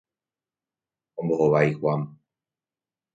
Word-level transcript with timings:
Ombohovái 1.19 1.75
Juan. 1.77 2.01